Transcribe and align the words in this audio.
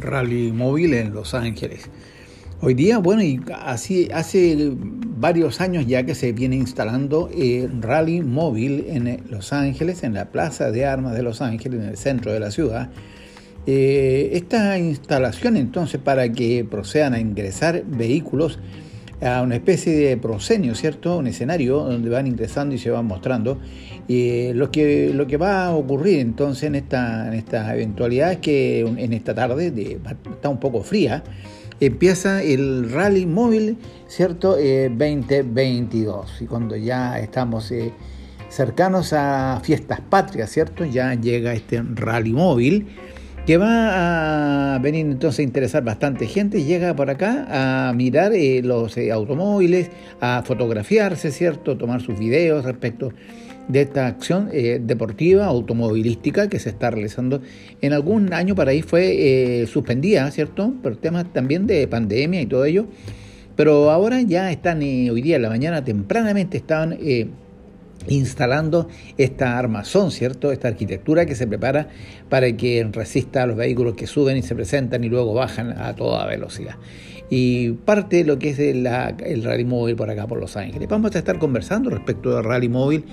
rally 0.00 0.52
móvil 0.52 0.94
en 0.94 1.12
Los 1.12 1.34
Ángeles. 1.34 1.90
Hoy 2.60 2.74
día, 2.74 2.98
bueno, 2.98 3.22
y 3.22 3.40
así 3.64 4.08
hace 4.14 4.72
varios 4.76 5.60
años 5.60 5.86
ya 5.86 6.04
que 6.04 6.14
se 6.14 6.32
viene 6.32 6.54
instalando 6.56 7.28
el 7.36 7.82
rally 7.82 8.20
móvil 8.20 8.84
en 8.88 9.24
Los 9.28 9.52
Ángeles, 9.52 10.04
en 10.04 10.14
la 10.14 10.26
Plaza 10.26 10.70
de 10.70 10.86
Armas 10.86 11.14
de 11.14 11.22
Los 11.22 11.40
Ángeles, 11.40 11.80
en 11.80 11.88
el 11.88 11.96
centro 11.96 12.32
de 12.32 12.38
la 12.38 12.50
ciudad. 12.50 12.90
Eh, 13.66 14.30
esta 14.34 14.78
instalación 14.78 15.56
entonces 15.56 16.00
para 16.00 16.30
que 16.32 16.64
procedan 16.68 17.14
a 17.14 17.20
ingresar 17.20 17.84
vehículos 17.86 18.58
a 19.22 19.42
una 19.42 19.54
especie 19.54 19.94
de 19.94 20.16
proscenio, 20.16 20.74
¿cierto? 20.74 21.18
Un 21.18 21.26
escenario 21.26 21.78
donde 21.84 22.10
van 22.10 22.26
ingresando 22.26 22.74
y 22.74 22.78
se 22.78 22.90
van 22.90 23.06
mostrando. 23.06 23.58
Eh, 24.08 24.52
lo, 24.54 24.70
que, 24.70 25.12
lo 25.14 25.26
que 25.26 25.36
va 25.36 25.66
a 25.66 25.74
ocurrir 25.74 26.18
entonces 26.18 26.64
en 26.64 26.74
esta, 26.74 27.28
en 27.28 27.34
esta 27.34 27.72
eventualidad 27.74 28.32
es 28.32 28.38
que 28.38 28.80
en 28.80 29.12
esta 29.12 29.34
tarde, 29.34 29.70
de, 29.70 30.00
está 30.30 30.48
un 30.48 30.58
poco 30.58 30.82
fría, 30.82 31.22
empieza 31.78 32.42
el 32.42 32.90
rally 32.90 33.26
móvil, 33.26 33.78
¿cierto? 34.08 34.56
2022. 34.56 36.30
Eh, 36.30 36.44
y 36.44 36.46
cuando 36.46 36.76
ya 36.76 37.18
estamos 37.20 37.70
eh, 37.70 37.92
cercanos 38.48 39.12
a 39.12 39.60
fiestas 39.62 40.00
patrias, 40.00 40.50
¿cierto? 40.50 40.84
Ya 40.84 41.14
llega 41.14 41.54
este 41.54 41.82
rally 41.94 42.32
móvil 42.32 42.88
que 43.46 43.56
va 43.56 44.74
a 44.74 44.78
venir 44.78 45.04
entonces 45.06 45.40
a 45.40 45.42
interesar 45.42 45.82
bastante 45.82 46.26
gente, 46.26 46.62
llega 46.62 46.94
por 46.94 47.10
acá 47.10 47.88
a 47.88 47.92
mirar 47.92 48.32
eh, 48.34 48.62
los 48.62 48.96
eh, 48.96 49.10
automóviles, 49.10 49.90
a 50.20 50.42
fotografiarse, 50.44 51.32
¿cierto? 51.32 51.76
Tomar 51.76 52.00
sus 52.00 52.18
videos 52.18 52.64
respecto 52.64 53.12
de 53.66 53.80
esta 53.80 54.06
acción 54.06 54.48
eh, 54.52 54.80
deportiva 54.80 55.46
automovilística 55.46 56.48
que 56.48 56.60
se 56.60 56.70
está 56.70 56.90
realizando 56.90 57.42
en 57.80 57.92
algún 57.92 58.32
año 58.32 58.54
para 58.54 58.70
ahí 58.70 58.82
fue 58.82 59.66
suspendida, 59.68 60.30
¿cierto? 60.30 60.72
Por 60.80 60.96
temas 60.96 61.32
también 61.32 61.66
de 61.66 61.88
pandemia 61.88 62.40
y 62.40 62.46
todo 62.46 62.64
ello. 62.64 62.86
Pero 63.56 63.90
ahora 63.90 64.22
ya 64.22 64.50
están, 64.52 64.78
hoy 64.80 65.20
día 65.20 65.36
en 65.36 65.42
la 65.42 65.48
mañana 65.48 65.84
tempranamente 65.84 66.56
estaban 66.56 66.96
instalando 68.08 68.88
esta 69.18 69.58
armazón, 69.58 70.10
¿cierto? 70.10 70.52
Esta 70.52 70.68
arquitectura 70.68 71.26
que 71.26 71.34
se 71.34 71.46
prepara 71.46 71.88
para 72.28 72.56
que 72.56 72.86
resista 72.90 73.42
a 73.42 73.46
los 73.46 73.56
vehículos 73.56 73.94
que 73.94 74.06
suben 74.06 74.36
y 74.36 74.42
se 74.42 74.54
presentan 74.54 75.04
y 75.04 75.08
luego 75.08 75.34
bajan 75.34 75.72
a 75.78 75.94
toda 75.94 76.26
velocidad. 76.26 76.76
Y 77.30 77.70
parte 77.72 78.16
de 78.16 78.24
lo 78.24 78.38
que 78.38 78.50
es 78.50 78.58
el, 78.58 78.84
rally 79.42 79.64
móvil 79.64 79.96
por 79.96 80.10
acá 80.10 80.26
por 80.26 80.38
Los 80.38 80.56
Ángeles. 80.56 80.86
Vamos 80.88 81.14
a 81.14 81.18
estar 81.18 81.38
conversando 81.38 81.88
respecto 81.88 82.34
del 82.34 82.44
rally 82.44 82.68
móvil 82.68 83.04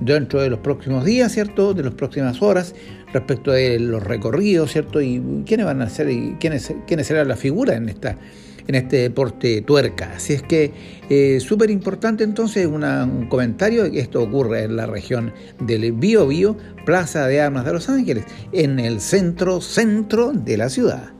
dentro 0.00 0.42
de 0.42 0.50
los 0.50 0.58
próximos 0.58 1.06
días, 1.06 1.32
¿cierto? 1.32 1.72
De 1.72 1.82
las 1.82 1.94
próximas 1.94 2.42
horas, 2.42 2.74
respecto 3.14 3.50
de 3.50 3.78
los 3.78 4.02
recorridos, 4.02 4.72
¿cierto? 4.72 5.00
Y 5.00 5.22
quiénes 5.46 5.64
van 5.64 5.80
a 5.80 5.88
ser 5.88 6.10
y 6.10 6.36
quiénes, 6.38 6.74
quiénes 6.86 7.06
serán 7.06 7.28
las 7.28 7.38
figuras 7.38 7.76
en 7.76 7.88
esta 7.88 8.18
en 8.66 8.74
este 8.74 8.96
deporte 8.98 9.62
tuerca. 9.62 10.12
Así 10.16 10.34
es 10.34 10.42
que 10.42 10.72
eh, 11.10 11.40
súper 11.40 11.70
importante 11.70 12.24
entonces 12.24 12.66
un 12.66 13.26
comentario, 13.28 13.84
esto 13.84 14.22
ocurre 14.22 14.64
en 14.64 14.76
la 14.76 14.86
región 14.86 15.32
del 15.60 15.92
Bio 15.92 16.26
Bio, 16.26 16.56
Plaza 16.84 17.26
de 17.26 17.40
Armas 17.40 17.64
de 17.64 17.72
Los 17.72 17.88
Ángeles, 17.88 18.24
en 18.52 18.80
el 18.80 19.00
centro, 19.00 19.60
centro 19.60 20.32
de 20.32 20.56
la 20.56 20.68
ciudad. 20.68 21.12